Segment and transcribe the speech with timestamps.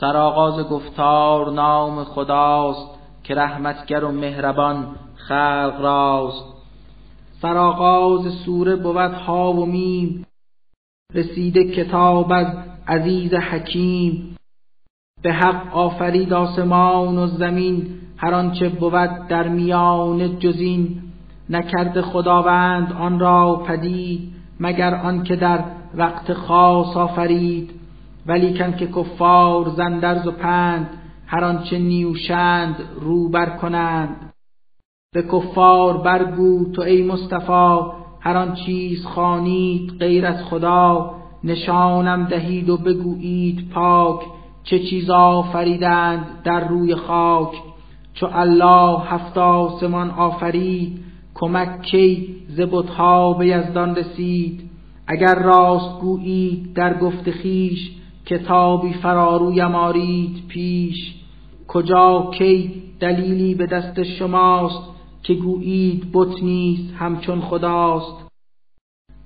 [0.00, 2.88] سرآغاز گفتار نام خداست
[3.24, 6.44] که رحمتگر و مهربان خلق راست.
[7.42, 10.26] سرآغاز سوره بود ها و میم.
[11.14, 12.46] رسیده کتاب از
[12.88, 14.36] عزیز حکیم.
[15.22, 17.86] به حق آفرید آسمان و زمین
[18.16, 21.02] هر آنچه بود در میان جزین.
[21.50, 25.64] نکرد خداوند آن را پدید مگر آنکه در
[25.94, 27.79] وقت خاص آفرید.
[28.26, 30.90] ولیکن که کفار زندرز و پند
[31.26, 34.32] هر آنچه نیوشند رو بر کنند.
[35.14, 37.80] به کفار برگو تو ای مصطفی
[38.20, 41.14] هر آن چیز خوانید غیر از خدا.
[41.44, 44.20] نشانم دهید و بگویید پاک
[44.64, 47.52] چه چیز آفریدند در روی خاک.
[48.14, 54.70] چو الله هفت آسمان آفرید کمک کی ز بتها به یزدان رسید.
[55.06, 57.99] اگر راست گویید در گفت خیش
[58.30, 61.14] کتابی فراروی مارید پیش
[61.68, 64.90] کجا کی دلیلی به دست شماست
[65.22, 68.30] که گویید بت نیست همچون خداست؟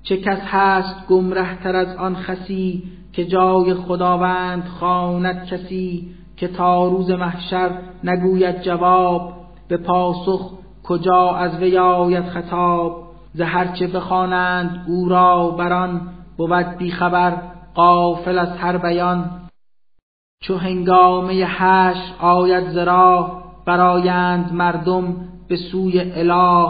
[0.02, 6.88] چه کس هست گمره تر از آن خسی که جای خداوند خواند کسی که تا
[6.88, 7.70] روز محشر
[8.04, 9.32] نگوید جواب
[9.68, 10.50] به پاسخ
[10.82, 16.00] کجا از وی خطاب؟ ز هرچه بخوانند او را بران
[16.36, 19.30] بود بیخبر غافل از هر بیان.
[20.42, 25.16] چو هنگامه حشر آید ز راه برآیند مردم
[25.48, 26.68] به سوی اله.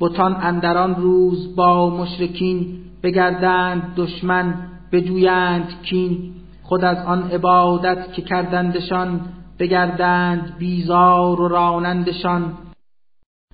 [0.00, 4.54] بتان اندران روز با مشرکین بگردند دشمن
[4.92, 6.34] بجویند کین.
[6.62, 9.20] خود از آن عبادت که کردندشان
[9.58, 12.52] بگردند بیزار و رانندشان.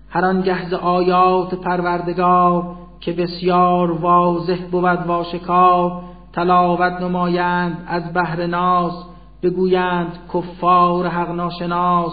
[0.09, 6.03] هر آن گهز آیات پروردگار که بسیار واضح بود واشکار
[6.33, 9.05] تلاوت نمایند از بهر ناس
[9.43, 12.13] بگویند کفار حق ناشناس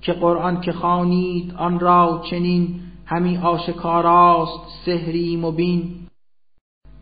[0.00, 5.94] که قرآن که خانید آن را چنین همی آشکاراست سحری مبین.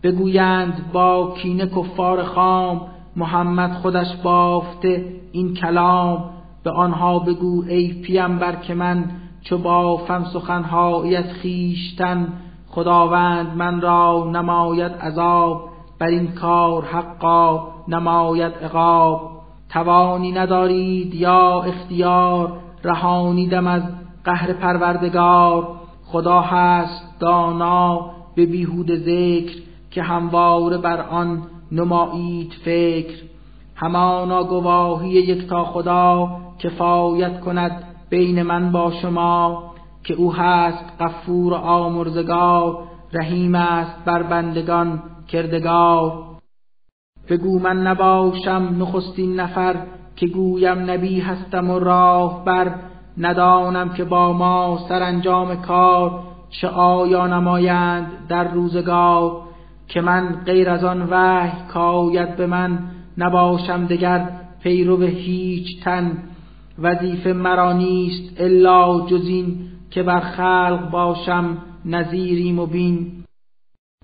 [0.02, 2.80] بگویند با کینه کفار خام
[3.16, 6.30] محمد خودش بافته این کلام.
[6.64, 9.10] به آنها بگو ای پیامبر که من
[9.42, 12.32] چو بافم سخنهایی از خیشتن
[12.68, 15.73] خداوند من را نماید عذاب.
[15.98, 19.30] بر این کار حقا نماید عقاب.
[19.68, 22.52] توانی ندارید یا اختیار
[22.84, 23.82] رهانیدم از
[24.24, 25.68] قهر پروردگار.
[26.04, 33.14] خدا هست دانا به بیهود ذکر که همواره بر آن نمایید فکر.
[33.76, 39.62] همانا گواهی یکتا خدا کفایت کند بین من با شما
[40.04, 42.78] که او هست غفور آمرزگار
[43.12, 45.02] رحیم است بر بندگان.
[45.34, 46.12] کردگار.
[47.28, 49.76] بگو من نباشم نخستین نفر
[50.16, 52.74] که گویم نبی هستم و راه بر.
[53.18, 59.42] ندانم که با ما سرانجام کار چه آیا نمایند در روزگار.
[59.88, 62.78] که من غیر از آن وحی کاید به من
[63.18, 64.30] نباشم دگر
[64.62, 66.12] پیرو هیچ تن.
[66.78, 69.56] وظیفه مرا نیست الا جزین
[69.90, 73.23] که بر خلق باشم نظیری مبین.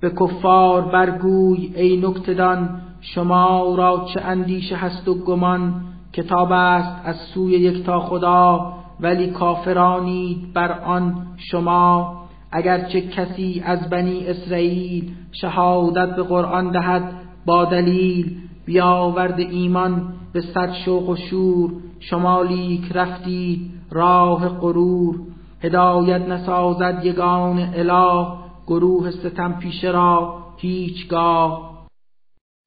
[0.01, 5.75] به کفار برگوی ای نکتدان شما را چه اندیشه هست و گمان؟
[6.13, 12.21] کتاب است از سوی یکتا خدا ولی کافرانید بر آن شما.
[12.53, 17.13] اگرچه کسی از بنی اسرائیل شهادت به قرآن دهد
[17.47, 18.37] با دلیل
[18.67, 21.71] بیاورد ایمان به صد شوق و شور.
[22.01, 25.21] شما لیک رفتید راه غرور.
[25.63, 28.27] هدایت نسازد یگان اله.
[28.71, 31.71] گروه ستم پیشه را هیچگاه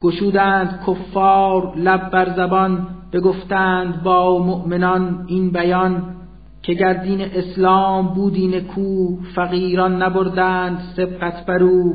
[0.03, 6.16] گشودند کفار لب بر زبان بگفتند با مؤمنان این بیان
[6.62, 11.94] که گردین اسلام بودین کو فقیران نبردند سبقت برو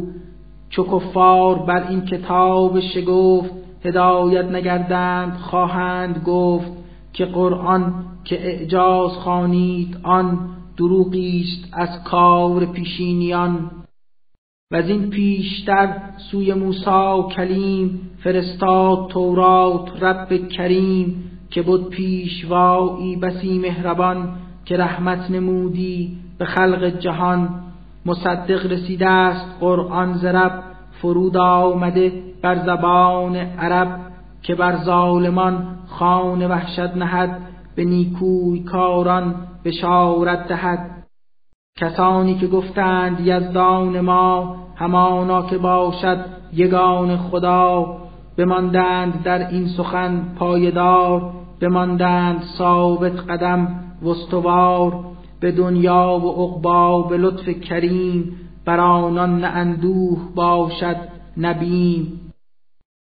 [0.70, 3.50] چو کفار بر این کتاب شگفت
[3.84, 6.72] هدایت نگردند خواهند گفت
[7.12, 7.94] که قرآن
[8.24, 10.38] که اعجاز خانید آن
[10.76, 13.70] دروغیست از کار پیشینیان.
[14.72, 15.96] و از این پیشتر
[16.30, 24.28] سوی موسی کلیم فرستاد تورات رب کریم که بود پیشوایی بسی مهربان
[24.64, 27.48] که رحمت نمودی به خلق جهان.
[28.06, 30.62] مصدق رسیده است قرآن زرب
[31.02, 32.12] فرود آمده
[32.42, 34.00] بر زبان عرب
[34.42, 37.40] که بر ظالمان خان وحشت نهد.
[37.74, 39.34] به نیکوی کاران
[39.64, 40.97] بشارت دهد.
[41.78, 47.96] کسانی که گفتند یزدان ما همانا که باشد یگان خدا
[48.36, 51.30] بماندند در این سخن پایدار
[51.60, 53.68] بماندند ثابت قدم
[54.02, 55.04] وستوار
[55.40, 60.96] به دنیا و عقبا به لطف کریم بر آنان نه اندوه باشد
[61.36, 62.20] نبیم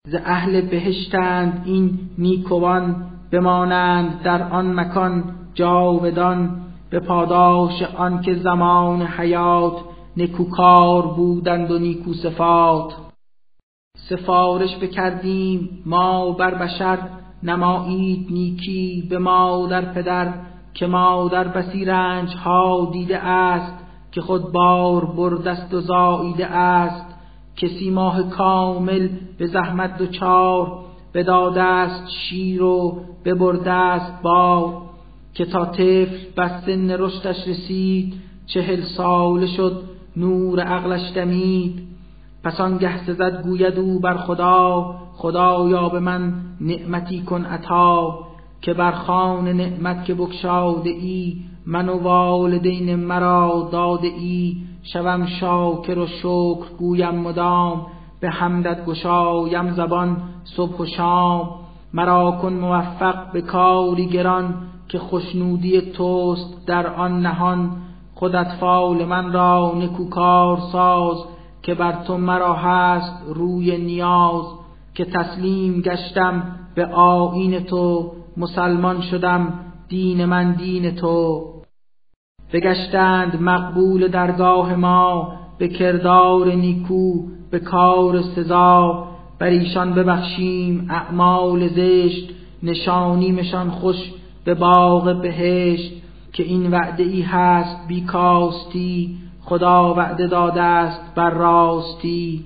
[0.09, 2.97] ز اهل بهشتند این نیکوان
[3.33, 5.25] بمانند در آن مکان
[5.55, 6.65] جاودان
[6.95, 9.73] به پاداش آنکه زمان حیات
[10.17, 12.95] نکوکار بودند و نیکو صفات.
[14.09, 16.99] سفارش بکردیم ما بر بشر
[17.43, 20.35] نمایید نیکی به مادر پدر
[20.75, 23.75] که مادر بسی رنج ها دیده است
[24.13, 27.15] که خود بار بردست و زاییده است.
[27.57, 29.09] کسی ماه کامل
[29.39, 34.85] به زحمت دچار بداده است شیر و ببرده است با
[35.35, 38.15] که تا طفل بس سن رشدش رسید
[38.47, 39.83] چهل ساله شد
[40.17, 41.89] نور عقلش دمید.
[42.45, 48.19] پس آنگه سزد گوید او بر خدا خدایا به من نعمتی کن عطا
[48.61, 51.37] که بر خان نعمت که بکشاده ای
[51.67, 54.57] من و والدین مرا داده ای.
[54.83, 57.87] شوم شاکر و شکر گویم مدام
[58.21, 61.51] به حمدت گشایم زبان صبح و شام.
[61.93, 64.55] مرا کن موفق به کاری گران
[64.95, 67.71] که خوشنودی توست در آن نهان
[68.15, 71.17] خودت فال من را نکوکار ساز
[71.63, 74.45] که بر تو مرا هست روی نیاز
[74.95, 76.43] که تسلیم گشتم
[76.75, 79.53] به آیین تو مسلمان شدم
[79.89, 81.45] دین من دین تو.
[82.53, 89.05] بگشتند مقبول درگاه ما به کردار نیکو به کار سزا.
[89.39, 92.31] بر ایشان ببخشیم اعمال زشت
[92.63, 93.97] نشانیمشان خوش
[94.45, 95.93] به باغ بهشت
[96.33, 102.45] که این وعده ای هست بیکاستی خدا وعده داده است بر راستی.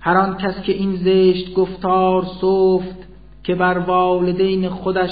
[0.00, 3.08] هر آن کس که این زشت گفتار صفت
[3.42, 5.10] که بر والدین خودش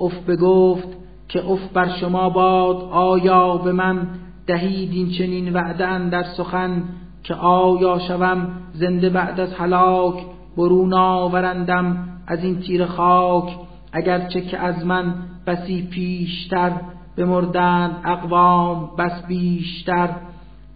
[0.00, 0.88] اف بگفت
[1.28, 4.08] که اف بر شما باد آیا به من
[4.46, 6.82] دهید این چنین وعده در سخن
[7.22, 10.14] که آیا شوم زنده بعد از هلاک
[10.56, 13.63] برون آورندم از این تیر خاک؟
[13.94, 15.14] اگرچه که از من
[15.46, 16.72] بسی پیشتر
[17.16, 20.08] بمردند اقوام بس بیشتر.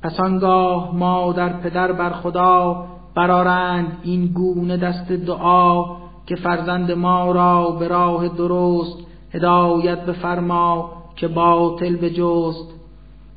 [0.02, 2.84] پس آنگاه مادر پدر بر خدا
[3.14, 5.84] برارند این گونه دست دعا
[6.26, 8.98] که فرزند ما را به راه درست
[9.32, 12.74] هدایت بفرما که باطل بجست.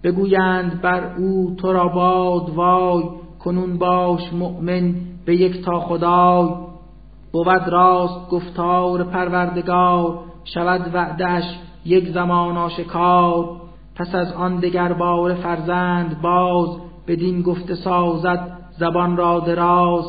[0.04, 3.04] بگویند بر او تو را باد وای
[3.40, 4.96] کنون باش مؤمن
[5.26, 6.71] به یک تا خدای.
[7.32, 11.44] بود راست گفتار پروردگار شود وعدش
[11.86, 13.62] یک زمان آشکار.
[13.96, 16.70] پس از آن دگر بار فرزند باز
[17.08, 20.06] بدین گفته سازد زبان را دراز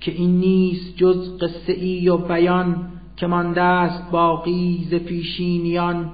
[0.00, 2.76] که این نیست جز قصه ای و بیان
[3.16, 6.10] که مانده است باقی ز پیشینیان.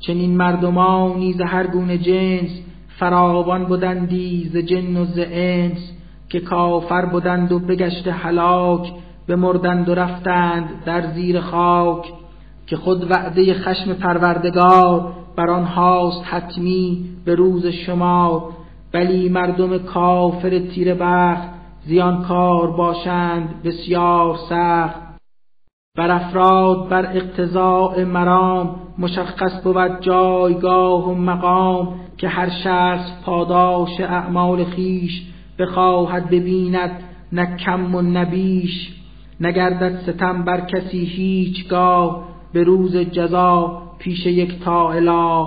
[0.00, 2.50] چنین مردمانی ز هر گونه جنس
[2.98, 5.92] فراوان بودندی ز جن و ز انس
[6.28, 8.92] که کافر بودند و بگشت هلاک
[9.28, 12.12] بمردند و رفتند در زیر خاک
[12.66, 18.50] که خود وعده خشم پروردگار بر آنهاست حتمی به روز شما.
[18.92, 21.48] بلی مردم کافر تیر بخت
[21.86, 25.08] زیانکار باشند بسیار سخت.
[25.96, 34.64] بر افراد بر اقتضاء مرام مشخص بود جایگاه و مقام که هر شخص پاداش اعمال
[34.64, 35.22] خیش
[35.58, 36.90] بخواهد ببیند
[37.32, 38.97] نه کم و نبیش
[39.40, 45.46] نگردد ستم بر کسی هیچگاه به روز جزا پیش یک تا اله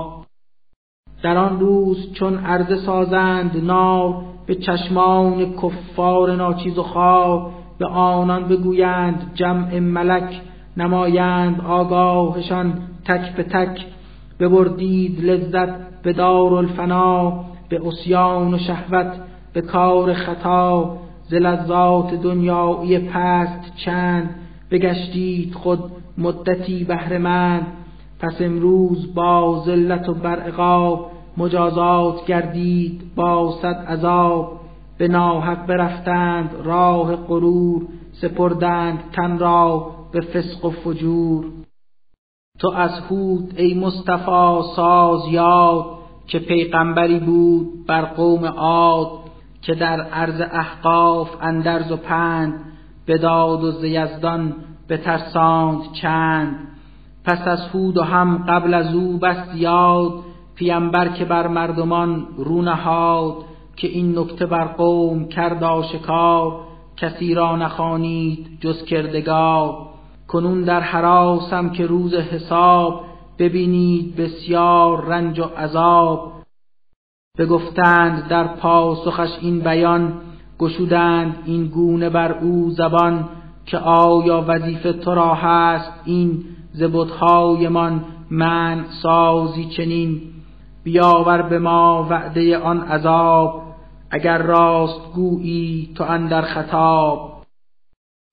[1.23, 8.47] در آن روز چون عرضه سازند نار به چشمان کفار ناچیز و خواه به آنان
[8.47, 10.41] بگویند جمع ملک
[10.77, 12.73] نمایند آگاهشان
[13.05, 13.85] تک به تک.
[14.39, 19.13] ببردید لذت به دار الفنا به اسیان و شهوت
[19.53, 20.97] به کار خطا
[21.31, 24.35] ز لذات دنیایی پست چند
[24.71, 25.79] بگشتید خود
[26.17, 27.67] مدتی بهرهمند
[28.19, 34.59] پس امروز با ذلت و برعقاب مجازات گردید با صد عذاب.
[34.97, 41.45] به ناحق برفتند راه غرور سپردند تن را به فسق و فجور.
[42.59, 45.85] تو از هود ای مصطفی ساز یاد
[46.27, 49.20] که پیغمبری بود بر قوم عاد.
[49.61, 52.53] که در عرض احقاف اندرز و پند
[53.07, 54.53] بداد و زیزدان
[54.87, 56.55] به ترساند چند.
[57.25, 60.13] پس از هود و هم قبل از او بس یاد
[60.55, 63.35] پیامبر که بر مردمان رو نهاد
[63.75, 66.59] که این نکته بر قوم کرد آشکار
[66.97, 69.77] کسی را نخوانید جز کردگار.
[70.27, 73.01] کنون در حراسم که روز حساب
[73.39, 76.40] ببینید بسیار رنج و عذاب.
[77.41, 80.13] بگفتند در پاسخش این بیان
[80.59, 83.29] گشودند این گونه بر او زبان
[83.65, 86.43] که آیا وظیفه تو را هست این
[87.69, 90.21] من من سازی چنین؟
[90.83, 93.63] بیاور به ما وعده آن عذاب
[94.11, 97.31] اگر راست گویی تو اندر خطاب.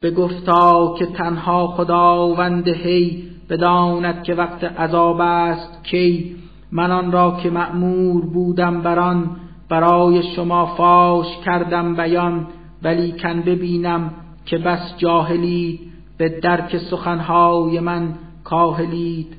[0.03, 6.37] بگفتا که تنها خداوند هی بداند که وقت عذاب است کی؟
[6.73, 9.37] من آن را که مأمور بودم بران
[9.69, 12.47] برای شما فاش کردم بیان
[12.83, 14.11] ولی کن ببینم
[14.45, 15.81] که بس جاهلید
[16.19, 19.37] به درک سخنهای من کاهلید.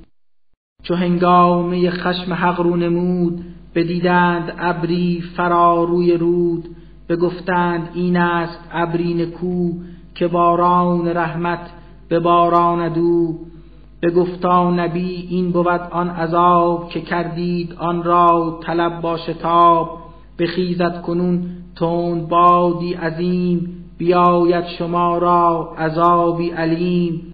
[0.83, 3.45] چو هنگامه خشم حق رو نمود
[3.75, 6.69] بدیدند ابری فراروی رود.
[7.09, 9.71] بگفتند این است ابری کو
[10.15, 11.69] که باران رحمت
[12.09, 13.36] به باران دو
[14.01, 19.97] بگفتا نبی این بود آن عذاب که کردید آن را طلب با شتاب
[20.39, 27.33] بخیزد کنون تند بادی عظیم بیاید شما را عذابی علیم.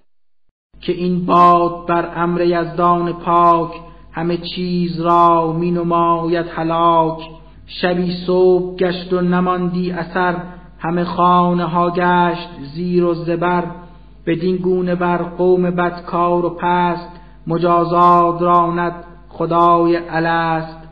[0.80, 3.72] که این باد بر امر یزدان پاک
[4.12, 7.28] همه چیز را می نماید هلاک.
[7.66, 10.36] شبی صبح گشت و نماندی اثر
[10.78, 13.64] همه خانه ها گشت زیر و زبر.
[14.26, 20.86] بدین گونه بر قوم بدکار و پست مجازات راند خدای الست.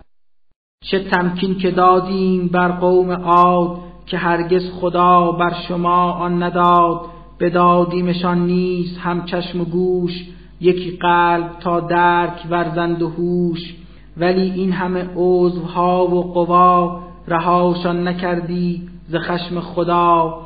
[0.84, 7.00] چه تمکین که دادیم بر قوم عاد که هرگز خدا بر شما آن نداد.
[7.40, 10.12] بدادیمشان نیز هم چشم و گوش
[10.60, 13.74] یکی قلب تا درک ورزند و هوش.
[14.16, 20.40] ولی این همه عضوها و قوا رهاشان نکردی ز خشم خدا.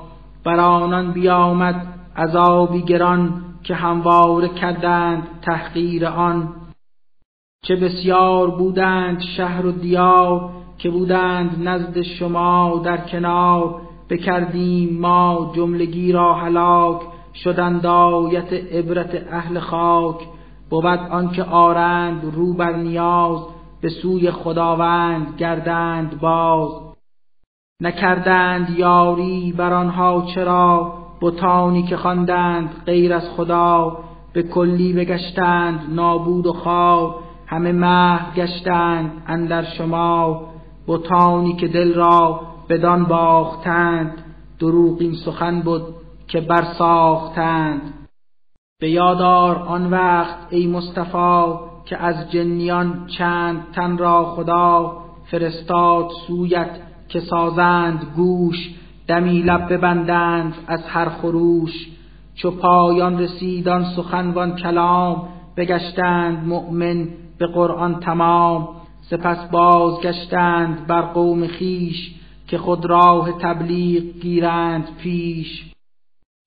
[0.44, 6.54] بر آنان بیامد عذابی گران که همواره کردند تحقیر آن.
[7.64, 13.80] چه بسیار بودند شهر و دیار که بودند نزد شما در کنار.
[14.10, 17.02] بکردیم ما جملگی را هلاک
[17.34, 20.20] شدند آیت عبرت اهل خاک.
[20.70, 23.40] بود آنکه آرند رو بر نیاز
[23.80, 26.70] به سوی خداوند گردند باز.
[27.82, 33.98] نکردند یاری بر آنها چرا؟ بتانی که خواندند غیر از خدا
[34.32, 40.42] به کلی بگشتند نابود و خواب همه محو گشتند اندر شما
[40.88, 44.24] بتانی که دل را بدان باختند
[44.58, 45.82] دروغین سخن بود
[46.28, 47.94] که برساختند.
[48.80, 51.52] به یادار آن وقت ای مصطفی
[51.84, 54.96] که از جنیان چند تن را خدا
[55.30, 56.70] فرستاد سویت
[57.08, 58.74] که سازند گوش
[59.08, 61.88] دمی لب ببندند از هر خروش
[62.34, 68.68] چو پایان رسیدان سخن کلام بگشتند مؤمن به قرآن تمام.
[69.00, 72.14] سپس بازگشتند بر قوم خیش
[72.48, 75.72] که خود راه تبلیغ گیرند پیش.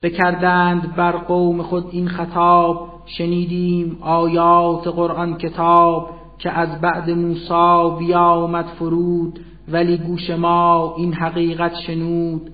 [0.04, 8.66] بکردند بر قوم خود این خطاب شنیدیم آیات قرآن کتاب که از بعد موسی بیامد
[8.66, 9.40] فرود.
[9.72, 12.50] ولی گوش ما این حقیقت شنود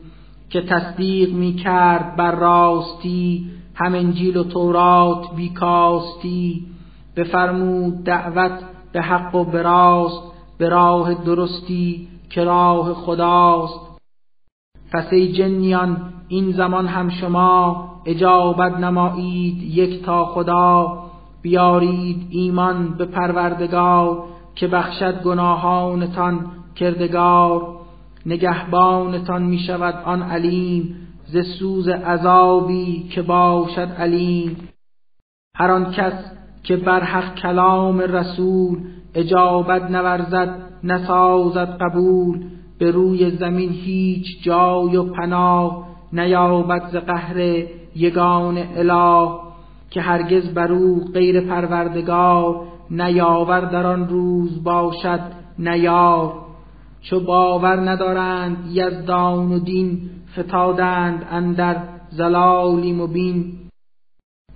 [0.49, 6.65] که تصدیق می کرد بر راستی هم انجیل و تورات بیکاستی
[7.15, 8.59] بفرمود دعوت
[8.91, 10.21] به حق و به راست
[10.57, 13.99] به راه درستی که راه خداست.
[14.91, 21.03] پس ای جنیان این زمان هم شما اجابت نمایید یک تا خدا.
[21.41, 24.23] بیارید ایمان به پروردگار
[24.55, 26.45] که بخشد گناهانتان
[26.79, 27.77] کردگار
[28.25, 34.69] نگهبانتان می شود آن علیم ز سوز عذابی که باشد علیم.
[35.55, 36.31] هر آن کس
[36.63, 38.79] که بر حق کلام رسول
[39.15, 42.45] اجابت نورزد نسازد قبول
[42.79, 47.37] به روی زمین هیچ جای و پناه نیابد ز قهر
[47.95, 49.29] یگان اله
[49.89, 55.19] که هرگز بر او غیر پروردگار نیاور در آن روز باشد
[55.59, 56.46] نیار.
[57.09, 59.99] چو باور ندارند یزدان و دین
[60.39, 61.77] فتادند اندر
[62.09, 63.53] زلالی مبین.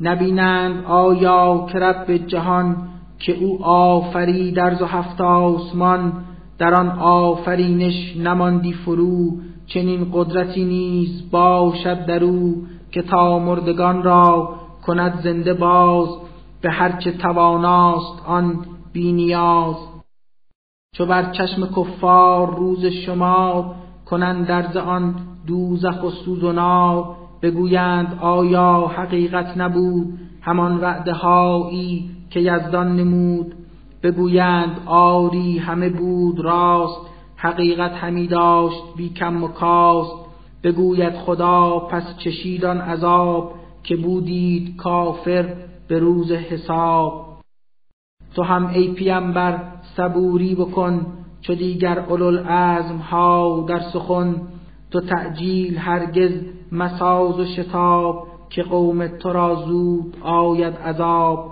[0.01, 2.77] نبینند آیا که رب جهان
[3.19, 6.13] که او آفری در و هفت آسمان
[6.57, 9.31] در آن آفرینش نماندی فرو.
[9.65, 14.55] چنین قدرتی نیز باشد در او که تا مردگان را
[14.85, 16.09] کند زنده باز.
[16.61, 19.90] به هرچه تواناست آن بینیاز
[20.95, 25.15] چو بر چشم کفار روز شما کنند درز آن
[25.47, 33.55] دوزخ و سوز و بگویند آیا حقیقت نبود همان وعده هایی که یزدان نمود؟
[34.03, 37.01] بگویند آری همه بود راست
[37.35, 40.15] حقیقت همی داشت بی کم و کاست.
[40.63, 45.53] بگوید خدا پس چشیدان عذاب که بودید کافر
[45.87, 47.30] به روز حساب.
[48.35, 49.59] تو هم ای پیامبر
[49.97, 51.05] صبوری بکن
[51.41, 54.35] چو دیگر اولوالعزم ها در سخن.
[54.91, 56.31] تو تعجیل هرگز
[56.71, 61.51] مساز و شتاب که قوم تو را زود آید عذاب.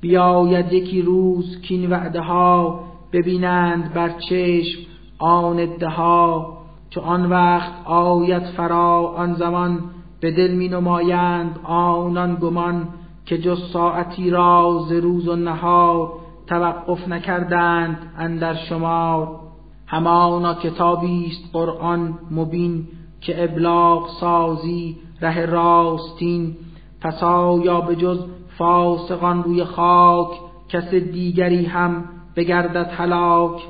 [0.00, 2.80] بیاید یکی روز کین وعده ها
[3.12, 4.80] ببینند بر چشم
[5.18, 6.58] آن ادها
[6.90, 9.80] چو آن وقت آید فرا آن زمان
[10.20, 12.88] به دل می نمایند آنان گمان.
[13.28, 16.12] که جز ساعتی را ز روز و نهار
[16.46, 19.40] توقف نکردند اندر شمار
[19.86, 22.88] همانا کتابی است قرآن مبین
[23.20, 26.56] که ابلاغ سازی ره راستین.
[27.00, 28.18] پس آیا به جز
[28.58, 30.30] فاسقان روی خاک
[30.68, 32.04] کس دیگری هم
[32.36, 33.62] بگردد هلاک.